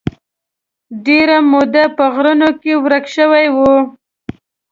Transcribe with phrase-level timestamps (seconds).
[1.05, 3.57] ډېره موده په غرونو کې ورک شوی و.